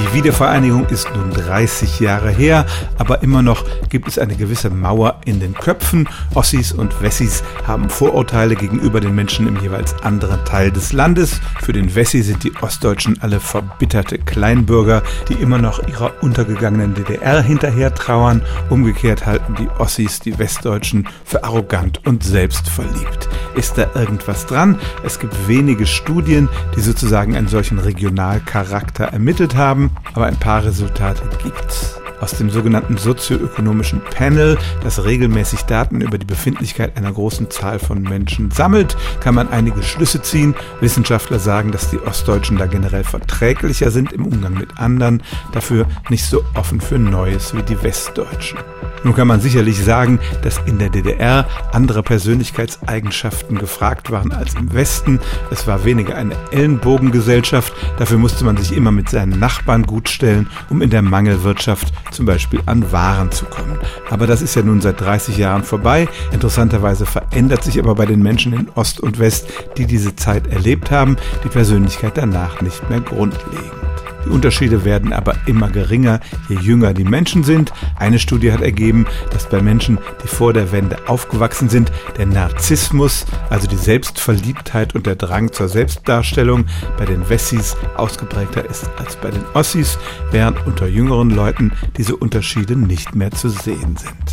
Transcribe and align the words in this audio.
Die 0.00 0.12
Wiedervereinigung 0.12 0.86
ist 0.86 1.08
nun 1.14 1.30
30 1.30 2.00
Jahre 2.00 2.30
her, 2.30 2.66
aber 2.98 3.22
immer 3.22 3.42
noch 3.42 3.64
gibt 3.88 4.08
es 4.08 4.18
eine 4.18 4.34
gewisse 4.34 4.68
Mauer 4.68 5.20
in 5.24 5.38
den 5.38 5.54
Köpfen. 5.54 6.08
Ossis 6.34 6.72
und 6.72 7.00
Wessis 7.00 7.44
haben 7.66 7.88
Vorurteile 7.88 8.56
gegenüber 8.56 9.00
den 9.00 9.14
Menschen 9.14 9.46
im 9.46 9.60
jeweils 9.60 9.94
anderen 10.02 10.44
Teil 10.44 10.72
des 10.72 10.92
Landes. 10.92 11.40
Für 11.62 11.72
den 11.72 11.94
Wessi 11.94 12.22
sind 12.22 12.42
die 12.42 12.52
Ostdeutschen 12.60 13.18
alle 13.22 13.38
verbitterte 13.38 14.18
Kleinbürger, 14.18 15.02
die 15.28 15.34
immer 15.34 15.58
noch 15.58 15.86
ihrer 15.86 16.12
untergegangenen 16.22 16.94
DDR 16.94 17.40
hinterher 17.40 17.94
trauern. 17.94 18.42
Umgekehrt 18.70 19.26
halten 19.26 19.54
die 19.54 19.68
Ossis 19.78 20.18
die 20.18 20.38
Westdeutschen 20.38 21.06
für 21.24 21.44
arrogant 21.44 22.04
und 22.04 22.24
selbstverliebt. 22.24 23.28
Ist 23.54 23.78
da 23.78 23.86
irgendwas 23.94 24.46
dran? 24.46 24.78
Es 25.04 25.20
gibt 25.20 25.48
wenige 25.48 25.86
Studien, 25.86 26.48
die 26.76 26.80
sozusagen 26.80 27.36
einen 27.36 27.48
solchen 27.48 27.78
Regionalcharakter 27.78 29.04
ermittelt 29.04 29.54
haben, 29.54 29.83
aber 30.14 30.26
ein 30.26 30.38
paar 30.38 30.64
Resultate 30.64 31.22
gibt's. 31.42 31.93
Aus 32.24 32.38
dem 32.38 32.48
sogenannten 32.48 32.96
sozioökonomischen 32.96 34.00
Panel, 34.00 34.56
das 34.82 35.04
regelmäßig 35.04 35.64
Daten 35.64 36.00
über 36.00 36.16
die 36.16 36.24
Befindlichkeit 36.24 36.96
einer 36.96 37.12
großen 37.12 37.50
Zahl 37.50 37.78
von 37.78 38.00
Menschen 38.00 38.50
sammelt, 38.50 38.96
kann 39.20 39.34
man 39.34 39.50
einige 39.50 39.82
Schlüsse 39.82 40.22
ziehen. 40.22 40.54
Wissenschaftler 40.80 41.38
sagen, 41.38 41.70
dass 41.70 41.90
die 41.90 42.00
Ostdeutschen 42.00 42.56
da 42.56 42.64
generell 42.64 43.04
verträglicher 43.04 43.90
sind 43.90 44.14
im 44.14 44.24
Umgang 44.24 44.54
mit 44.54 44.78
anderen, 44.78 45.22
dafür 45.52 45.84
nicht 46.08 46.24
so 46.24 46.42
offen 46.54 46.80
für 46.80 46.98
Neues 46.98 47.54
wie 47.54 47.62
die 47.62 47.82
Westdeutschen. 47.82 48.58
Nun 49.04 49.14
kann 49.14 49.28
man 49.28 49.42
sicherlich 49.42 49.84
sagen, 49.84 50.18
dass 50.40 50.62
in 50.64 50.78
der 50.78 50.88
DDR 50.88 51.46
andere 51.72 52.02
Persönlichkeitseigenschaften 52.02 53.58
gefragt 53.58 54.10
waren 54.10 54.32
als 54.32 54.54
im 54.54 54.72
Westen. 54.72 55.20
Es 55.50 55.66
war 55.66 55.84
weniger 55.84 56.14
eine 56.16 56.34
Ellenbogengesellschaft, 56.52 57.74
dafür 57.98 58.16
musste 58.16 58.46
man 58.46 58.56
sich 58.56 58.74
immer 58.74 58.92
mit 58.92 59.10
seinen 59.10 59.38
Nachbarn 59.38 59.82
gutstellen, 59.82 60.48
um 60.70 60.80
in 60.80 60.88
der 60.88 61.02
Mangelwirtschaft 61.02 61.92
zum 62.14 62.26
Beispiel 62.26 62.60
an 62.66 62.90
Waren 62.92 63.30
zu 63.30 63.44
kommen. 63.44 63.78
Aber 64.10 64.26
das 64.26 64.40
ist 64.40 64.54
ja 64.54 64.62
nun 64.62 64.80
seit 64.80 65.00
30 65.00 65.36
Jahren 65.36 65.64
vorbei. 65.64 66.08
Interessanterweise 66.32 67.06
verändert 67.06 67.64
sich 67.64 67.78
aber 67.78 67.94
bei 67.94 68.06
den 68.06 68.22
Menschen 68.22 68.52
in 68.52 68.68
Ost 68.74 69.00
und 69.00 69.18
West, 69.18 69.48
die 69.76 69.86
diese 69.86 70.16
Zeit 70.16 70.46
erlebt 70.46 70.90
haben, 70.90 71.16
die 71.44 71.48
Persönlichkeit 71.48 72.16
danach 72.16 72.60
nicht 72.60 72.88
mehr 72.88 73.00
grundlegend. 73.00 73.93
Die 74.24 74.30
Unterschiede 74.30 74.84
werden 74.84 75.12
aber 75.12 75.34
immer 75.46 75.70
geringer, 75.70 76.20
je 76.48 76.56
jünger 76.56 76.94
die 76.94 77.04
Menschen 77.04 77.44
sind. 77.44 77.72
Eine 77.96 78.18
Studie 78.18 78.52
hat 78.52 78.62
ergeben, 78.62 79.06
dass 79.30 79.48
bei 79.48 79.60
Menschen, 79.60 79.98
die 80.22 80.28
vor 80.28 80.52
der 80.52 80.72
Wende 80.72 80.96
aufgewachsen 81.06 81.68
sind, 81.68 81.92
der 82.16 82.26
Narzissmus, 82.26 83.26
also 83.50 83.68
die 83.68 83.76
Selbstverliebtheit 83.76 84.94
und 84.94 85.06
der 85.06 85.16
Drang 85.16 85.52
zur 85.52 85.68
Selbstdarstellung 85.68 86.64
bei 86.96 87.04
den 87.04 87.28
Wessis 87.28 87.76
ausgeprägter 87.96 88.64
ist 88.68 88.90
als 88.96 89.16
bei 89.16 89.30
den 89.30 89.44
Ossis, 89.54 89.98
während 90.30 90.66
unter 90.66 90.86
jüngeren 90.86 91.30
Leuten 91.30 91.72
diese 91.96 92.16
Unterschiede 92.16 92.76
nicht 92.76 93.14
mehr 93.14 93.30
zu 93.30 93.48
sehen 93.48 93.96
sind. 93.96 94.23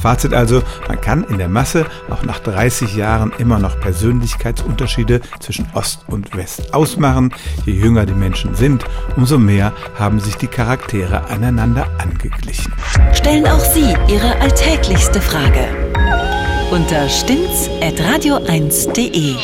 Fazit 0.00 0.32
also, 0.32 0.62
man 0.88 1.00
kann 1.00 1.24
in 1.24 1.38
der 1.38 1.48
Masse 1.48 1.86
auch 2.08 2.22
nach 2.22 2.38
30 2.40 2.96
Jahren 2.96 3.32
immer 3.38 3.58
noch 3.58 3.80
Persönlichkeitsunterschiede 3.80 5.20
zwischen 5.40 5.68
Ost 5.74 6.04
und 6.06 6.36
West 6.36 6.72
ausmachen. 6.74 7.34
Je 7.66 7.74
jünger 7.74 8.06
die 8.06 8.14
Menschen 8.14 8.54
sind, 8.54 8.84
umso 9.16 9.38
mehr 9.38 9.72
haben 9.98 10.20
sich 10.20 10.36
die 10.36 10.46
Charaktere 10.46 11.28
aneinander 11.28 11.88
angeglichen. 11.98 12.72
Stellen 13.12 13.46
auch 13.46 13.60
Sie 13.60 13.94
Ihre 14.08 14.40
alltäglichste 14.40 15.20
Frage 15.20 15.68
unter 16.70 17.08
stimmtz.radio1.de. 17.08 19.34